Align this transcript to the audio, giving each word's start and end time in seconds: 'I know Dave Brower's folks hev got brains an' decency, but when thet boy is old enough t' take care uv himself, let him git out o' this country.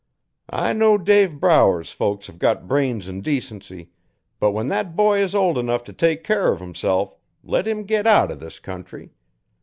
'I 0.49 0.73
know 0.73 0.97
Dave 0.97 1.39
Brower's 1.39 1.91
folks 1.91 2.25
hev 2.25 2.39
got 2.39 2.67
brains 2.67 3.07
an' 3.07 3.21
decency, 3.21 3.91
but 4.39 4.49
when 4.49 4.67
thet 4.67 4.95
boy 4.95 5.19
is 5.19 5.35
old 5.35 5.59
enough 5.59 5.83
t' 5.83 5.93
take 5.93 6.23
care 6.23 6.51
uv 6.55 6.59
himself, 6.59 7.13
let 7.43 7.67
him 7.67 7.83
git 7.83 8.07
out 8.07 8.31
o' 8.31 8.35
this 8.35 8.57
country. 8.57 9.11